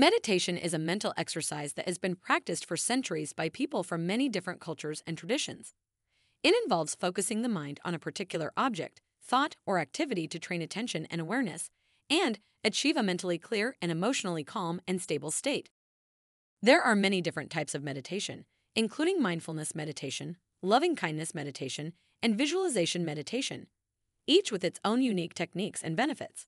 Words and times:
Meditation 0.00 0.56
is 0.56 0.72
a 0.72 0.78
mental 0.78 1.12
exercise 1.18 1.74
that 1.74 1.84
has 1.84 1.98
been 1.98 2.16
practiced 2.16 2.64
for 2.64 2.74
centuries 2.74 3.34
by 3.34 3.50
people 3.50 3.82
from 3.82 4.06
many 4.06 4.30
different 4.30 4.58
cultures 4.58 5.02
and 5.06 5.18
traditions. 5.18 5.74
It 6.42 6.54
involves 6.64 6.94
focusing 6.94 7.42
the 7.42 7.50
mind 7.50 7.80
on 7.84 7.94
a 7.94 7.98
particular 7.98 8.50
object, 8.56 9.02
thought, 9.22 9.56
or 9.66 9.78
activity 9.78 10.26
to 10.28 10.38
train 10.38 10.62
attention 10.62 11.06
and 11.10 11.20
awareness, 11.20 11.68
and 12.08 12.38
achieve 12.64 12.96
a 12.96 13.02
mentally 13.02 13.36
clear 13.36 13.76
and 13.82 13.92
emotionally 13.92 14.42
calm 14.42 14.80
and 14.88 15.02
stable 15.02 15.30
state. 15.30 15.68
There 16.62 16.80
are 16.80 16.96
many 16.96 17.20
different 17.20 17.50
types 17.50 17.74
of 17.74 17.84
meditation, 17.84 18.46
including 18.74 19.20
mindfulness 19.20 19.74
meditation, 19.74 20.38
loving 20.62 20.96
kindness 20.96 21.34
meditation, 21.34 21.92
and 22.22 22.38
visualization 22.38 23.04
meditation, 23.04 23.66
each 24.26 24.50
with 24.50 24.64
its 24.64 24.80
own 24.82 25.02
unique 25.02 25.34
techniques 25.34 25.82
and 25.82 25.94
benefits. 25.94 26.46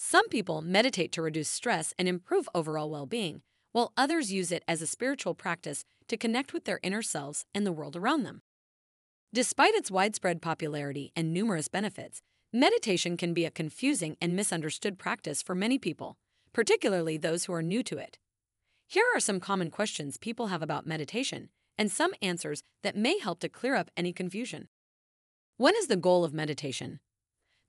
Some 0.00 0.28
people 0.28 0.62
meditate 0.62 1.10
to 1.12 1.22
reduce 1.22 1.48
stress 1.48 1.92
and 1.98 2.06
improve 2.06 2.48
overall 2.54 2.88
well 2.88 3.04
being, 3.04 3.42
while 3.72 3.92
others 3.96 4.32
use 4.32 4.52
it 4.52 4.62
as 4.68 4.80
a 4.80 4.86
spiritual 4.86 5.34
practice 5.34 5.84
to 6.06 6.16
connect 6.16 6.52
with 6.52 6.66
their 6.66 6.78
inner 6.84 7.02
selves 7.02 7.44
and 7.52 7.66
the 7.66 7.72
world 7.72 7.96
around 7.96 8.22
them. 8.22 8.42
Despite 9.32 9.74
its 9.74 9.90
widespread 9.90 10.40
popularity 10.40 11.10
and 11.16 11.34
numerous 11.34 11.66
benefits, 11.66 12.22
meditation 12.52 13.16
can 13.16 13.34
be 13.34 13.44
a 13.44 13.50
confusing 13.50 14.16
and 14.22 14.36
misunderstood 14.36 15.00
practice 15.00 15.42
for 15.42 15.56
many 15.56 15.78
people, 15.78 16.16
particularly 16.52 17.16
those 17.16 17.46
who 17.46 17.52
are 17.52 17.62
new 17.62 17.82
to 17.82 17.98
it. 17.98 18.18
Here 18.86 19.04
are 19.16 19.20
some 19.20 19.40
common 19.40 19.68
questions 19.68 20.16
people 20.16 20.46
have 20.46 20.62
about 20.62 20.86
meditation 20.86 21.48
and 21.76 21.90
some 21.90 22.12
answers 22.22 22.62
that 22.84 22.96
may 22.96 23.18
help 23.18 23.40
to 23.40 23.48
clear 23.48 23.74
up 23.74 23.90
any 23.96 24.12
confusion. 24.12 24.68
When 25.56 25.74
is 25.74 25.88
the 25.88 25.96
goal 25.96 26.24
of 26.24 26.32
meditation? 26.32 27.00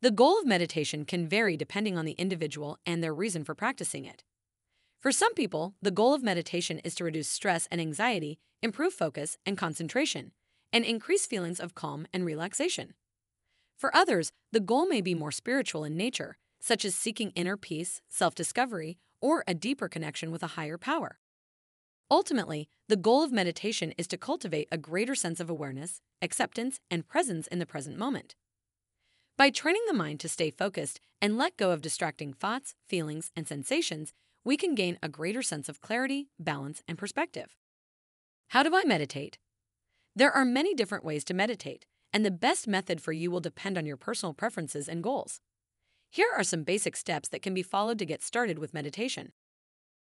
The 0.01 0.11
goal 0.11 0.39
of 0.39 0.45
meditation 0.45 1.03
can 1.03 1.27
vary 1.27 1.57
depending 1.57 1.97
on 1.97 2.05
the 2.05 2.13
individual 2.13 2.77
and 2.85 3.03
their 3.03 3.13
reason 3.13 3.43
for 3.43 3.53
practicing 3.53 4.05
it. 4.05 4.23
For 5.01 5.11
some 5.11 5.33
people, 5.33 5.73
the 5.81 5.91
goal 5.91 6.13
of 6.13 6.23
meditation 6.23 6.79
is 6.85 6.95
to 6.95 7.03
reduce 7.03 7.27
stress 7.27 7.67
and 7.69 7.81
anxiety, 7.81 8.39
improve 8.61 8.93
focus 8.93 9.37
and 9.45 9.57
concentration, 9.57 10.31
and 10.71 10.85
increase 10.85 11.25
feelings 11.25 11.59
of 11.59 11.75
calm 11.75 12.07
and 12.13 12.25
relaxation. 12.25 12.93
For 13.77 13.93
others, 13.93 14.31
the 14.53 14.61
goal 14.61 14.87
may 14.87 15.01
be 15.01 15.15
more 15.15 15.33
spiritual 15.33 15.83
in 15.83 15.97
nature, 15.97 16.37
such 16.61 16.85
as 16.85 16.95
seeking 16.95 17.31
inner 17.31 17.57
peace, 17.57 18.01
self 18.07 18.33
discovery, 18.33 18.99
or 19.19 19.43
a 19.47 19.53
deeper 19.53 19.89
connection 19.89 20.31
with 20.31 20.43
a 20.43 20.55
higher 20.55 20.77
power. 20.77 21.19
Ultimately, 22.09 22.69
the 22.87 22.95
goal 22.95 23.21
of 23.21 23.33
meditation 23.33 23.93
is 23.97 24.07
to 24.07 24.17
cultivate 24.17 24.69
a 24.71 24.77
greater 24.77 25.13
sense 25.13 25.41
of 25.41 25.49
awareness, 25.49 25.99
acceptance, 26.21 26.79
and 26.89 27.05
presence 27.05 27.47
in 27.47 27.59
the 27.59 27.65
present 27.65 27.97
moment. 27.97 28.35
By 29.39 29.51
training 29.51 29.83
the 29.87 29.93
mind 29.93 30.19
to 30.19 30.27
stay 30.27 30.51
focused 30.51 30.99
and 31.21 31.37
let 31.37 31.55
go 31.55 31.71
of 31.71 31.81
distracting 31.81 32.33
thoughts, 32.33 32.75
feelings, 32.89 33.31
and 33.37 33.47
sensations, 33.47 34.11
we 34.43 34.57
can 34.57 34.75
gain 34.75 34.99
a 35.01 35.07
greater 35.07 35.41
sense 35.41 35.69
of 35.69 35.79
clarity, 35.79 36.27
balance, 36.37 36.83
and 36.89 36.97
perspective. 36.97 37.55
How 38.49 38.63
do 38.63 38.75
I 38.75 38.83
meditate? 38.83 39.37
There 40.13 40.33
are 40.33 40.43
many 40.43 40.73
different 40.73 41.05
ways 41.05 41.23
to 41.23 41.33
meditate, 41.33 41.85
and 42.11 42.25
the 42.25 42.31
best 42.31 42.67
method 42.67 42.99
for 42.99 43.13
you 43.13 43.31
will 43.31 43.39
depend 43.39 43.77
on 43.77 43.85
your 43.85 43.95
personal 43.95 44.33
preferences 44.33 44.89
and 44.89 45.01
goals. 45.01 45.39
Here 46.09 46.27
are 46.35 46.43
some 46.43 46.63
basic 46.63 46.97
steps 46.97 47.29
that 47.29 47.41
can 47.41 47.53
be 47.53 47.63
followed 47.63 47.99
to 47.99 48.05
get 48.05 48.21
started 48.21 48.59
with 48.59 48.73
meditation. 48.73 49.31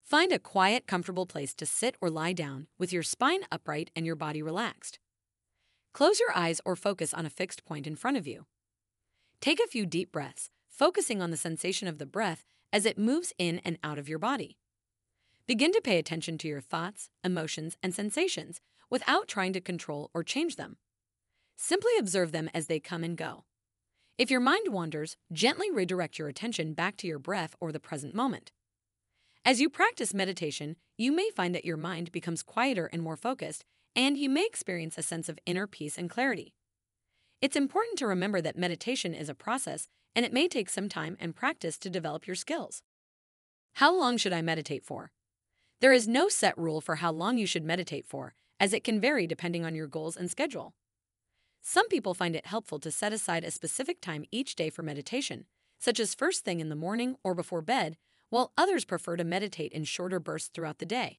Find 0.03 0.32
a 0.32 0.40
quiet, 0.40 0.88
comfortable 0.88 1.28
place 1.28 1.53
to 1.53 1.68
sit 1.68 1.96
or 2.02 2.09
lie 2.09 2.34
down 2.34 2.66
with 2.80 2.92
your 2.92 3.03
spine 3.03 3.42
upright 3.52 3.92
and 3.96 4.03
your 4.03 4.16
body 4.16 4.42
relaxed. 4.42 4.98
Close 5.94 6.20
your 6.20 6.36
eyes 6.36 6.59
or 6.66 6.76
focus 6.76 7.14
on 7.14 7.28
a 7.28 7.30
fixed 7.30 7.64
point 7.66 7.86
in 7.86 7.96
front 7.96 8.18
of 8.18 8.26
you. 8.26 8.48
Take 9.41 9.59
a 9.59 9.68
few 9.68 9.88
deep 9.88 10.12
breaths, 10.12 10.52
focusing 10.69 11.19
on 11.19 11.31
the 11.31 11.38
sensation 11.38 11.88
of 11.88 11.97
the 11.97 12.06
breath 12.06 12.46
as 12.72 12.85
it 12.85 13.00
moves 13.00 13.34
in 13.40 13.59
and 13.66 13.79
out 13.84 13.97
of 13.97 14.07
your 14.07 14.19
body. 14.19 14.59
Begin 15.47 15.72
to 15.72 15.81
pay 15.81 15.97
attention 15.97 16.38
to 16.38 16.47
your 16.47 16.62
thoughts, 16.62 17.09
emotions, 17.24 17.75
and 17.81 17.94
sensations 17.94 18.62
without 18.91 19.28
trying 19.28 19.52
to 19.53 19.59
control 19.59 20.12
or 20.13 20.24
change 20.24 20.57
them. 20.57 20.78
Simply 21.57 21.91
observe 22.00 22.31
them 22.31 22.52
as 22.53 22.68
they 22.68 22.79
come 22.79 23.03
and 23.03 23.18
go. 23.18 23.46
If 24.16 24.29
your 24.29 24.40
mind 24.40 24.68
wanders, 24.72 25.18
gently 25.34 25.72
redirect 25.72 26.19
your 26.19 26.28
attention 26.28 26.73
back 26.73 26.96
to 26.97 27.08
your 27.08 27.18
breath 27.18 27.56
or 27.59 27.72
the 27.72 27.79
present 27.79 28.13
moment. 28.13 28.52
As 29.44 29.59
you 29.59 29.72
practice 29.72 30.13
meditation, 30.13 30.75
you 31.00 31.12
may 31.12 31.31
find 31.35 31.56
that 31.56 31.66
your 31.66 31.78
mind 31.78 32.12
becomes 32.12 32.44
quieter 32.44 32.91
and 32.94 33.02
more 33.02 33.18
focused, 33.18 33.66
and 33.96 34.19
you 34.19 34.29
may 34.29 34.46
experience 34.46 35.00
a 35.00 35.03
sense 35.03 35.29
of 35.29 35.40
inner 35.47 35.66
peace 35.66 35.97
and 35.97 36.12
clarity. 36.12 36.53
It's 37.41 37.56
important 37.56 37.97
to 37.97 38.06
remember 38.06 38.40
that 38.40 38.56
meditation 38.56 39.16
is 39.16 39.28
a 39.28 39.34
process 39.34 39.88
and 40.16 40.24
it 40.24 40.31
may 40.31 40.47
take 40.47 40.69
some 40.69 40.88
time 40.88 41.18
and 41.19 41.35
practice 41.35 41.79
to 41.79 41.90
develop 41.90 42.28
your 42.28 42.35
skills. 42.35 42.84
How 43.74 43.97
long 43.97 44.18
should 44.18 44.34
I 44.34 44.44
meditate 44.44 44.85
for? 44.85 45.12
There 45.79 45.91
is 45.91 46.07
no 46.07 46.29
set 46.29 46.56
rule 46.56 46.81
for 46.81 46.97
how 46.97 47.12
long 47.12 47.40
you 47.40 47.47
should 47.47 47.63
meditate 47.63 48.06
for, 48.06 48.35
as 48.59 48.74
it 48.74 48.84
can 48.84 49.02
vary 49.02 49.25
depending 49.25 49.66
on 49.66 49.74
your 49.74 49.88
goals 49.88 50.16
and 50.16 50.29
schedule. 50.29 50.75
Some 51.63 51.88
people 51.88 52.13
find 52.13 52.35
it 52.35 52.46
helpful 52.46 52.78
to 52.79 52.91
set 52.91 53.12
aside 53.12 53.44
a 53.44 53.50
specific 53.50 54.02
time 54.02 54.25
each 54.31 54.56
day 54.56 54.69
for 54.69 54.84
meditation, 54.84 55.46
such 55.79 56.00
as 56.00 56.13
first 56.13 56.46
thing 56.46 56.59
in 56.59 56.69
the 56.69 56.75
morning 56.75 57.16
or 57.23 57.34
before 57.34 57.63
bed, 57.63 57.97
while 58.29 58.52
others 58.56 58.85
prefer 58.85 59.16
to 59.16 59.23
meditate 59.23 59.72
in 59.72 59.84
shorter 59.84 60.19
bursts 60.19 60.52
throughout 60.53 60.78
the 60.78 60.85
day. 60.85 61.18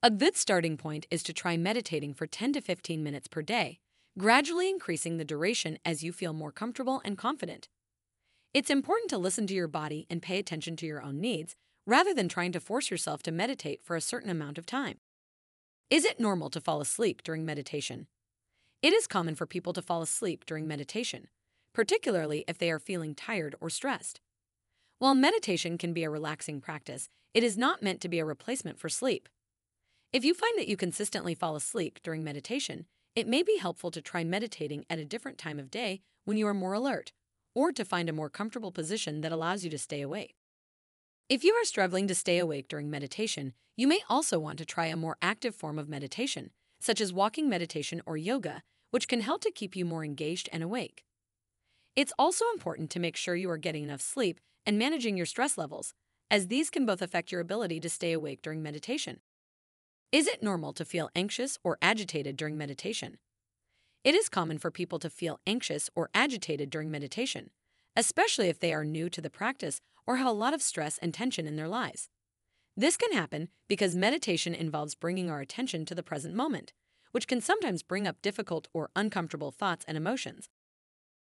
A 0.00 0.10
good 0.10 0.36
starting 0.36 0.76
point 0.76 1.06
is 1.10 1.24
to 1.24 1.32
try 1.32 1.56
meditating 1.56 2.14
for 2.14 2.28
10 2.28 2.52
to 2.52 2.60
15 2.60 3.02
minutes 3.02 3.26
per 3.26 3.42
day, 3.42 3.80
gradually 4.16 4.70
increasing 4.70 5.16
the 5.16 5.24
duration 5.24 5.78
as 5.84 6.04
you 6.04 6.12
feel 6.12 6.32
more 6.32 6.52
comfortable 6.52 7.02
and 7.04 7.18
confident. 7.18 7.68
It's 8.52 8.70
important 8.70 9.10
to 9.10 9.18
listen 9.18 9.46
to 9.48 9.54
your 9.54 9.66
body 9.66 10.06
and 10.08 10.22
pay 10.22 10.38
attention 10.38 10.76
to 10.76 10.86
your 10.86 11.02
own 11.02 11.20
needs 11.20 11.56
rather 11.86 12.14
than 12.14 12.28
trying 12.28 12.52
to 12.52 12.60
force 12.60 12.90
yourself 12.90 13.22
to 13.24 13.32
meditate 13.32 13.82
for 13.82 13.96
a 13.96 14.00
certain 14.00 14.30
amount 14.30 14.56
of 14.56 14.66
time. 14.66 14.98
Is 15.90 16.04
it 16.04 16.20
normal 16.20 16.48
to 16.50 16.60
fall 16.60 16.80
asleep 16.80 17.22
during 17.24 17.44
meditation? 17.44 18.06
It 18.82 18.92
is 18.92 19.08
common 19.08 19.34
for 19.34 19.46
people 19.46 19.72
to 19.72 19.82
fall 19.82 20.00
asleep 20.00 20.46
during 20.46 20.68
meditation, 20.68 21.26
particularly 21.74 22.44
if 22.46 22.56
they 22.56 22.70
are 22.70 22.78
feeling 22.78 23.14
tired 23.14 23.56
or 23.60 23.68
stressed. 23.68 24.20
While 25.00 25.16
meditation 25.16 25.76
can 25.76 25.92
be 25.92 26.04
a 26.04 26.10
relaxing 26.10 26.60
practice, 26.60 27.08
it 27.34 27.42
is 27.42 27.58
not 27.58 27.82
meant 27.82 28.00
to 28.02 28.08
be 28.08 28.20
a 28.20 28.24
replacement 28.24 28.78
for 28.78 28.88
sleep. 28.88 29.28
If 30.12 30.24
you 30.24 30.34
find 30.34 30.56
that 30.56 30.68
you 30.68 30.76
consistently 30.76 31.34
fall 31.34 31.56
asleep 31.56 31.98
during 32.04 32.22
meditation, 32.22 32.86
it 33.14 33.28
may 33.28 33.42
be 33.42 33.58
helpful 33.58 33.90
to 33.92 34.00
try 34.00 34.24
meditating 34.24 34.84
at 34.90 34.98
a 34.98 35.04
different 35.04 35.38
time 35.38 35.58
of 35.58 35.70
day 35.70 36.00
when 36.24 36.36
you 36.36 36.46
are 36.46 36.54
more 36.54 36.72
alert, 36.72 37.12
or 37.54 37.70
to 37.70 37.84
find 37.84 38.08
a 38.08 38.12
more 38.12 38.28
comfortable 38.28 38.72
position 38.72 39.20
that 39.20 39.32
allows 39.32 39.62
you 39.62 39.70
to 39.70 39.78
stay 39.78 40.00
awake. 40.00 40.34
If 41.28 41.44
you 41.44 41.54
are 41.54 41.64
struggling 41.64 42.08
to 42.08 42.14
stay 42.14 42.38
awake 42.38 42.68
during 42.68 42.90
meditation, 42.90 43.54
you 43.76 43.86
may 43.86 44.00
also 44.08 44.38
want 44.38 44.58
to 44.58 44.64
try 44.64 44.86
a 44.86 44.96
more 44.96 45.16
active 45.22 45.54
form 45.54 45.78
of 45.78 45.88
meditation, 45.88 46.50
such 46.80 47.00
as 47.00 47.12
walking 47.12 47.48
meditation 47.48 48.02
or 48.04 48.16
yoga, 48.16 48.62
which 48.90 49.08
can 49.08 49.20
help 49.20 49.40
to 49.42 49.50
keep 49.50 49.76
you 49.76 49.84
more 49.84 50.04
engaged 50.04 50.48
and 50.52 50.62
awake. 50.62 51.04
It's 51.96 52.12
also 52.18 52.44
important 52.52 52.90
to 52.90 53.00
make 53.00 53.16
sure 53.16 53.36
you 53.36 53.50
are 53.50 53.58
getting 53.58 53.84
enough 53.84 54.00
sleep 54.00 54.40
and 54.66 54.78
managing 54.78 55.16
your 55.16 55.26
stress 55.26 55.56
levels, 55.56 55.94
as 56.30 56.48
these 56.48 56.70
can 56.70 56.84
both 56.84 57.00
affect 57.00 57.30
your 57.30 57.40
ability 57.40 57.78
to 57.80 57.88
stay 57.88 58.12
awake 58.12 58.42
during 58.42 58.62
meditation. 58.62 59.20
Is 60.12 60.26
it 60.26 60.42
normal 60.42 60.72
to 60.74 60.84
feel 60.84 61.10
anxious 61.14 61.58
or 61.64 61.78
agitated 61.82 62.36
during 62.36 62.56
meditation? 62.56 63.18
It 64.04 64.14
is 64.14 64.28
common 64.28 64.58
for 64.58 64.70
people 64.70 64.98
to 65.00 65.10
feel 65.10 65.40
anxious 65.46 65.90
or 65.96 66.10
agitated 66.14 66.70
during 66.70 66.90
meditation, 66.90 67.50
especially 67.96 68.48
if 68.48 68.58
they 68.58 68.72
are 68.72 68.84
new 68.84 69.08
to 69.08 69.20
the 69.20 69.30
practice 69.30 69.80
or 70.06 70.16
have 70.16 70.26
a 70.26 70.32
lot 70.32 70.54
of 70.54 70.62
stress 70.62 70.98
and 70.98 71.12
tension 71.12 71.46
in 71.46 71.56
their 71.56 71.68
lives. 71.68 72.08
This 72.76 72.96
can 72.96 73.12
happen 73.12 73.48
because 73.68 73.96
meditation 73.96 74.54
involves 74.54 74.94
bringing 74.94 75.30
our 75.30 75.40
attention 75.40 75.84
to 75.86 75.94
the 75.94 76.02
present 76.02 76.34
moment, 76.34 76.72
which 77.12 77.26
can 77.26 77.40
sometimes 77.40 77.82
bring 77.82 78.06
up 78.06 78.20
difficult 78.20 78.68
or 78.74 78.90
uncomfortable 78.96 79.52
thoughts 79.52 79.84
and 79.86 79.96
emotions. 79.96 80.48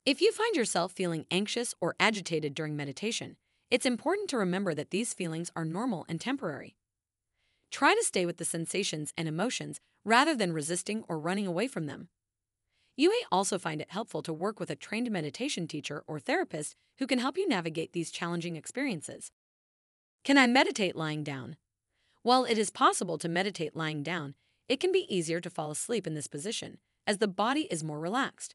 If 0.05 0.21
you 0.21 0.33
find 0.33 0.57
yourself 0.57 0.93
feeling 0.93 1.27
anxious 1.31 1.75
or 1.81 1.95
agitated 2.01 2.55
during 2.55 2.77
meditation, 2.77 3.37
it's 3.71 3.87
important 3.87 4.29
to 4.31 4.39
remember 4.39 4.75
that 4.75 4.91
these 4.91 5.15
feelings 5.15 5.51
are 5.55 5.65
normal 5.65 6.05
and 6.09 6.21
temporary. 6.21 6.77
Try 7.71 7.95
to 7.95 8.05
stay 8.05 8.25
with 8.25 8.39
the 8.39 8.45
sensations 8.45 9.13
and 9.17 9.29
emotions 9.29 9.81
rather 10.05 10.35
than 10.35 10.53
resisting 10.53 11.05
or 11.09 11.19
running 11.19 11.47
away 11.47 11.69
from 11.69 11.87
them. 11.87 12.09
You 12.97 13.11
may 13.11 13.23
also 13.31 13.59
find 13.59 13.81
it 13.81 13.93
helpful 13.93 14.23
to 14.23 14.33
work 14.33 14.59
with 14.59 14.71
a 14.71 14.77
trained 14.77 15.11
meditation 15.11 15.69
teacher 15.69 16.03
or 16.07 16.19
therapist 16.19 16.75
who 16.99 17.07
can 17.07 17.21
help 17.21 17.37
you 17.37 17.47
navigate 17.47 17.93
these 17.93 18.11
challenging 18.11 18.57
experiences. 18.57 19.31
Can 20.25 20.37
I 20.37 20.47
meditate 20.47 20.97
lying 20.97 21.23
down? 21.23 21.57
While 22.23 22.45
it 22.45 22.59
is 22.59 22.71
possible 22.71 23.17
to 23.19 23.29
meditate 23.29 23.77
lying 23.77 24.03
down, 24.03 24.35
it 24.69 24.81
can 24.81 24.93
be 24.93 25.07
easier 25.15 25.41
to 25.41 25.49
fall 25.49 25.71
asleep 25.71 26.07
in 26.07 26.15
this 26.15 26.27
position, 26.27 26.79
as 27.07 27.19
the 27.19 27.29
body 27.29 27.69
is 27.71 27.85
more 27.85 28.01
relaxed. 28.01 28.55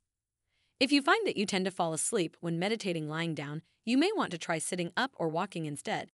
If 0.80 0.92
you 0.92 1.02
find 1.02 1.26
that 1.26 1.38
you 1.38 1.46
tend 1.46 1.66
to 1.66 1.72
fall 1.72 1.94
asleep 1.94 2.36
when 2.42 2.60
meditating 2.60 3.08
lying 3.08 3.34
down, 3.34 3.62
you 3.86 3.98
may 3.98 4.12
want 4.14 4.32
to 4.32 4.38
try 4.38 4.58
sitting 4.58 4.92
up 4.98 5.12
or 5.16 5.30
walking 5.30 5.66
instead. 5.66 6.12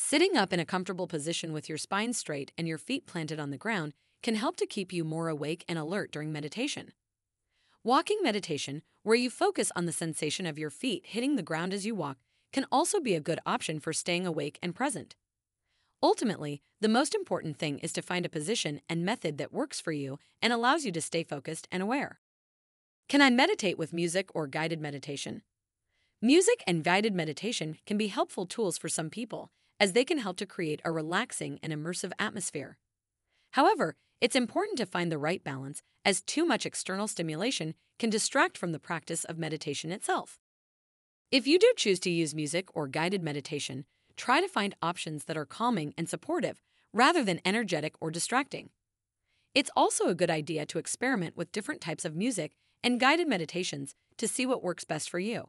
Sitting 0.00 0.36
up 0.36 0.52
in 0.52 0.60
a 0.60 0.64
comfortable 0.64 1.08
position 1.08 1.52
with 1.52 1.68
your 1.68 1.76
spine 1.76 2.12
straight 2.12 2.52
and 2.56 2.68
your 2.68 2.78
feet 2.78 3.04
planted 3.04 3.40
on 3.40 3.50
the 3.50 3.58
ground 3.58 3.94
can 4.22 4.36
help 4.36 4.56
to 4.58 4.64
keep 4.64 4.92
you 4.92 5.02
more 5.02 5.28
awake 5.28 5.64
and 5.68 5.76
alert 5.76 6.12
during 6.12 6.30
meditation. 6.30 6.92
Walking 7.82 8.20
meditation, 8.22 8.82
where 9.02 9.16
you 9.16 9.28
focus 9.28 9.72
on 9.74 9.86
the 9.86 9.92
sensation 9.92 10.46
of 10.46 10.56
your 10.56 10.70
feet 10.70 11.04
hitting 11.04 11.34
the 11.34 11.42
ground 11.42 11.74
as 11.74 11.84
you 11.84 11.96
walk, 11.96 12.18
can 12.52 12.64
also 12.70 13.00
be 13.00 13.16
a 13.16 13.20
good 13.20 13.40
option 13.44 13.80
for 13.80 13.92
staying 13.92 14.24
awake 14.24 14.56
and 14.62 14.72
present. 14.72 15.16
Ultimately, 16.00 16.62
the 16.80 16.88
most 16.88 17.12
important 17.12 17.58
thing 17.58 17.80
is 17.80 17.92
to 17.94 18.00
find 18.00 18.24
a 18.24 18.30
position 18.30 18.80
and 18.88 19.04
method 19.04 19.36
that 19.38 19.52
works 19.52 19.80
for 19.80 19.90
you 19.90 20.20
and 20.40 20.52
allows 20.52 20.84
you 20.84 20.92
to 20.92 21.00
stay 21.00 21.24
focused 21.24 21.66
and 21.72 21.82
aware. 21.82 22.20
Can 23.08 23.20
I 23.20 23.30
meditate 23.30 23.76
with 23.76 23.92
music 23.92 24.30
or 24.32 24.46
guided 24.46 24.80
meditation? 24.80 25.42
Music 26.22 26.62
and 26.68 26.84
guided 26.84 27.16
meditation 27.16 27.78
can 27.84 27.98
be 27.98 28.06
helpful 28.06 28.46
tools 28.46 28.78
for 28.78 28.88
some 28.88 29.10
people, 29.10 29.50
as 29.80 29.92
they 29.92 30.04
can 30.04 30.18
help 30.18 30.36
to 30.38 30.46
create 30.46 30.80
a 30.84 30.92
relaxing 30.92 31.58
and 31.62 31.72
immersive 31.72 32.12
atmosphere. 32.18 32.78
However, 33.52 33.96
it's 34.20 34.36
important 34.36 34.78
to 34.78 34.86
find 34.86 35.12
the 35.12 35.18
right 35.18 35.42
balance, 35.42 35.82
as 36.04 36.20
too 36.20 36.44
much 36.44 36.66
external 36.66 37.06
stimulation 37.06 37.74
can 37.98 38.10
distract 38.10 38.58
from 38.58 38.72
the 38.72 38.80
practice 38.80 39.24
of 39.24 39.38
meditation 39.38 39.92
itself. 39.92 40.38
If 41.30 41.46
you 41.46 41.58
do 41.58 41.72
choose 41.76 42.00
to 42.00 42.10
use 42.10 42.34
music 42.34 42.68
or 42.74 42.88
guided 42.88 43.22
meditation, 43.22 43.84
try 44.16 44.40
to 44.40 44.48
find 44.48 44.74
options 44.82 45.24
that 45.24 45.36
are 45.36 45.44
calming 45.44 45.94
and 45.96 46.08
supportive 46.08 46.60
rather 46.92 47.22
than 47.22 47.40
energetic 47.44 47.94
or 48.00 48.10
distracting. 48.10 48.70
It's 49.54 49.70
also 49.76 50.08
a 50.08 50.14
good 50.14 50.30
idea 50.30 50.66
to 50.66 50.78
experiment 50.78 51.36
with 51.36 51.52
different 51.52 51.80
types 51.80 52.04
of 52.04 52.16
music 52.16 52.52
and 52.82 53.00
guided 53.00 53.28
meditations 53.28 53.94
to 54.16 54.28
see 54.28 54.46
what 54.46 54.62
works 54.62 54.84
best 54.84 55.10
for 55.10 55.18
you. 55.18 55.48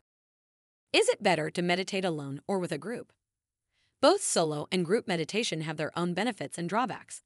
Is 0.92 1.08
it 1.10 1.24
better 1.24 1.50
to 1.50 1.62
meditate 1.62 2.06
alone 2.06 2.42
or 2.48 2.60
with 2.60 2.72
a 2.72 2.78
group? 2.78 3.14
Both 4.02 4.22
solo 4.22 4.68
and 4.72 4.86
group 4.86 5.08
meditation 5.08 5.62
have 5.62 5.78
their 5.78 5.98
own 5.98 6.14
benefits 6.14 6.58
and 6.58 6.70
drawbacks. 6.70 7.22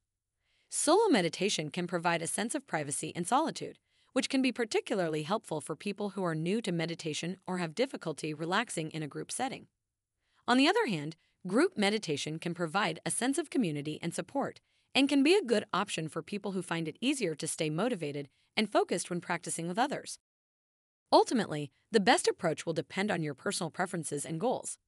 Solo 0.70 1.08
meditation 1.08 1.70
can 1.70 1.86
provide 1.86 2.22
a 2.22 2.26
sense 2.26 2.54
of 2.54 2.66
privacy 2.66 3.12
and 3.14 3.26
solitude, 3.26 3.78
which 4.12 4.28
can 4.28 4.42
be 4.42 4.52
particularly 4.52 5.22
helpful 5.22 5.60
for 5.60 5.76
people 5.76 6.10
who 6.10 6.24
are 6.24 6.34
new 6.34 6.60
to 6.60 6.72
meditation 6.72 7.36
or 7.46 7.58
have 7.58 7.74
difficulty 7.74 8.34
relaxing 8.34 8.90
in 8.90 9.02
a 9.02 9.08
group 9.08 9.30
setting. 9.30 9.66
On 10.48 10.56
the 10.56 10.68
other 10.68 10.86
hand, 10.86 11.16
Group 11.46 11.76
meditation 11.76 12.38
can 12.38 12.54
provide 12.54 13.00
a 13.04 13.10
sense 13.10 13.36
of 13.36 13.50
community 13.50 13.98
and 14.00 14.14
support 14.14 14.60
and 14.94 15.10
can 15.10 15.22
be 15.22 15.34
a 15.34 15.44
good 15.44 15.66
option 15.74 16.08
for 16.08 16.22
people 16.22 16.52
who 16.52 16.62
find 16.62 16.88
it 16.88 16.96
easier 17.02 17.34
to 17.34 17.46
stay 17.46 17.68
motivated 17.68 18.30
and 18.56 18.72
focused 18.72 19.10
when 19.10 19.20
practicing 19.20 19.68
with 19.68 19.78
others. 19.78 20.18
Ultimately, 21.12 21.70
the 21.92 22.00
best 22.00 22.26
approach 22.26 22.64
will 22.64 22.72
depend 22.72 23.10
on 23.10 23.22
your 23.22 23.34
personal 23.34 23.68
preferences 23.68 24.24
and 24.24 24.40
goals. 24.40 24.78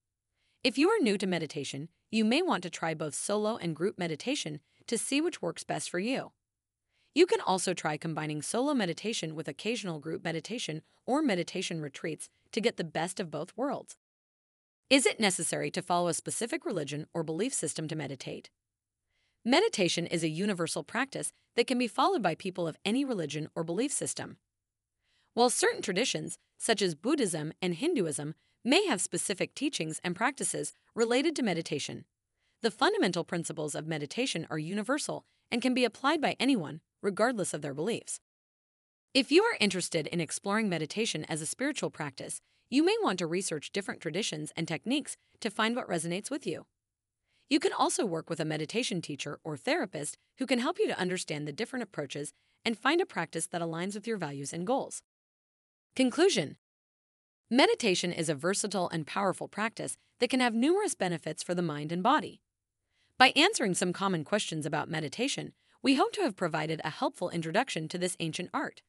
If 0.67 0.77
you 0.77 0.91
are 0.91 0.99
new 1.01 1.17
to 1.19 1.29
meditation, 1.29 1.91
you 2.11 2.25
may 2.25 2.43
want 2.43 2.65
to 2.65 2.71
try 2.71 2.93
both 2.93 3.15
solo 3.15 3.57
and 3.57 3.77
group 3.77 4.01
meditation 4.01 4.59
to 4.89 4.99
see 4.99 5.21
which 5.21 5.41
works 5.41 5.63
best 5.63 5.89
for 5.89 6.01
you. 6.01 6.33
You 7.15 7.25
can 7.25 7.41
also 7.41 7.73
try 7.73 7.97
combining 7.97 8.43
solo 8.43 8.75
meditation 8.75 9.37
with 9.37 9.47
occasional 9.47 10.01
group 10.01 10.25
meditation 10.25 10.83
or 11.07 11.23
meditation 11.23 11.81
retreats 11.81 12.29
to 12.51 12.61
get 12.61 12.79
the 12.79 12.83
best 12.83 13.21
of 13.21 13.31
both 13.31 13.57
worlds. 13.57 13.95
Is 14.91 15.07
it 15.07 15.21
necessary 15.21 15.71
to 15.71 15.83
follow 15.83 16.09
a 16.09 16.15
specific 16.15 16.67
religion 16.67 17.07
or 17.15 17.23
belief 17.23 17.55
system 17.55 17.87
to 17.87 17.95
meditate? 17.95 18.51
Meditation 19.45 20.05
is 20.05 20.25
a 20.25 20.29
universal 20.29 20.83
practice 20.83 21.33
that 21.55 21.69
can 21.69 21.79
be 21.79 21.87
followed 21.87 22.25
by 22.25 22.35
people 22.35 22.67
of 22.67 22.77
any 22.85 23.05
religion 23.05 23.49
or 23.55 23.63
belief 23.63 23.93
system. 23.93 24.39
While 25.33 25.49
certain 25.49 25.81
traditions, 25.81 26.39
such 26.59 26.83
as 26.83 26.97
Buddhism 26.97 27.53
and 27.63 27.75
Hinduism, 27.75 28.35
may 28.67 28.85
have 28.87 29.01
specific 29.01 29.55
teachings 29.55 30.01
and 30.03 30.17
practices 30.17 30.75
related 30.97 31.37
to 31.37 31.43
meditation, 31.43 32.05
the 32.63 32.71
fundamental 32.71 33.23
principles 33.23 33.77
of 33.77 33.87
meditation 33.87 34.45
are 34.51 34.59
universal 34.59 35.25
and 35.53 35.63
can 35.63 35.73
be 35.73 35.85
applied 35.85 36.21
by 36.21 36.35
anyone, 36.41 36.81
regardless 37.01 37.55
of 37.55 37.63
their 37.63 37.75
beliefs. 37.75 38.19
If 39.15 39.31
you 39.31 39.45
are 39.45 39.57
interested 39.61 40.09
in 40.09 40.21
exploring 40.21 40.69
meditation 40.69 41.25
as 41.29 41.41
a 41.41 41.47
spiritual 41.47 41.91
practice, 41.91 42.41
you 42.69 42.85
may 42.85 42.97
want 43.01 43.21
to 43.21 43.27
research 43.29 43.71
different 43.71 44.01
traditions 44.01 44.53
and 44.57 44.67
techniques 44.67 45.17
to 45.41 45.49
find 45.49 45.77
what 45.77 45.89
resonates 45.89 46.29
with 46.29 46.45
you. 46.45 46.67
You 47.49 47.61
can 47.61 47.73
also 47.73 48.05
work 48.05 48.29
with 48.29 48.41
a 48.41 48.45
meditation 48.45 49.01
teacher 49.01 49.39
or 49.45 49.57
therapist 49.57 50.19
who 50.39 50.47
can 50.47 50.59
help 50.59 50.81
you 50.81 50.89
to 50.89 50.99
understand 50.99 51.47
the 51.47 51.53
different 51.53 51.85
approaches 51.85 52.33
and 52.65 52.77
find 52.77 53.01
a 53.01 53.07
practice 53.07 53.47
that 53.47 53.63
aligns 53.63 53.95
with 53.95 54.09
your 54.09 54.17
values 54.17 54.53
and 54.53 54.67
goals. 54.67 55.03
Conclusion 55.95 56.57
Meditation 57.51 58.13
is 58.13 58.29
a 58.29 58.35
versatile 58.35 58.89
and 58.89 59.07
powerful 59.07 59.47
practice 59.47 59.97
that 60.19 60.29
can 60.29 60.41
have 60.41 60.53
numerous 60.53 60.97
benefits 60.97 61.45
for 61.45 61.55
the 61.55 61.63
mind 61.63 61.93
and 61.93 62.03
body. 62.03 62.41
By 63.19 63.33
answering 63.37 63.75
some 63.75 63.93
common 63.93 64.25
questions 64.25 64.67
about 64.67 64.91
meditation, 64.91 65.53
we 65.81 65.95
hope 65.95 66.11
to 66.15 66.23
have 66.23 66.35
provided 66.35 66.81
a 66.83 66.91
helpful 66.91 67.31
introduction 67.31 67.87
to 67.87 67.99
this 67.99 68.17
ancient 68.19 68.51
art. 68.53 68.83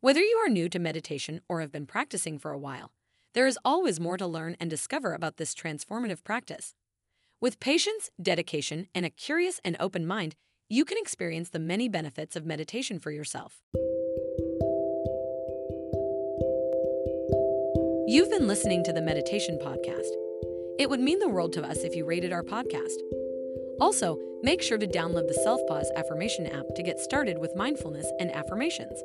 Whether 0.00 0.22
you 0.22 0.38
are 0.38 0.48
new 0.48 0.70
to 0.70 0.78
meditation 0.78 1.42
or 1.50 1.60
have 1.60 1.70
been 1.70 1.84
practicing 1.84 2.38
for 2.38 2.50
a 2.50 2.58
while, 2.58 2.92
there 3.34 3.46
is 3.46 3.58
always 3.62 4.00
more 4.00 4.16
to 4.16 4.26
learn 4.26 4.56
and 4.58 4.70
discover 4.70 5.12
about 5.12 5.36
this 5.36 5.54
transformative 5.54 6.24
practice. 6.24 6.74
With 7.42 7.60
patience, 7.60 8.08
dedication, 8.20 8.88
and 8.94 9.04
a 9.04 9.10
curious 9.10 9.60
and 9.66 9.76
open 9.78 10.06
mind, 10.06 10.34
you 10.70 10.86
can 10.86 10.96
experience 10.96 11.50
the 11.50 11.58
many 11.58 11.90
benefits 11.90 12.36
of 12.36 12.46
meditation 12.46 12.98
for 12.98 13.10
yourself. 13.10 13.60
You've 18.12 18.28
been 18.28 18.46
listening 18.46 18.84
to 18.84 18.92
the 18.92 19.00
Meditation 19.00 19.56
Podcast. 19.56 20.10
It 20.78 20.90
would 20.90 21.00
mean 21.00 21.18
the 21.18 21.30
world 21.30 21.54
to 21.54 21.66
us 21.66 21.78
if 21.78 21.96
you 21.96 22.04
rated 22.04 22.30
our 22.30 22.42
podcast. 22.42 22.98
Also, 23.80 24.18
make 24.42 24.60
sure 24.60 24.76
to 24.76 24.86
download 24.86 25.28
the 25.28 25.42
Selfpause 25.46 25.86
Affirmation 25.96 26.46
app 26.48 26.66
to 26.76 26.82
get 26.82 27.00
started 27.00 27.38
with 27.38 27.56
mindfulness 27.56 28.04
and 28.20 28.30
affirmations. 28.32 29.02